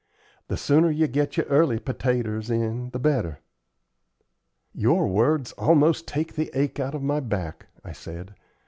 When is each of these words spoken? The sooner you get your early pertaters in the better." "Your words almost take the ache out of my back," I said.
The 0.47 0.57
sooner 0.57 0.89
you 0.89 1.05
get 1.05 1.37
your 1.37 1.45
early 1.45 1.77
pertaters 1.77 2.49
in 2.49 2.89
the 2.89 2.97
better." 2.97 3.41
"Your 4.73 5.07
words 5.07 5.51
almost 5.59 6.07
take 6.07 6.33
the 6.33 6.49
ache 6.55 6.79
out 6.79 6.95
of 6.95 7.03
my 7.03 7.19
back," 7.19 7.67
I 7.83 7.91
said. 7.91 8.33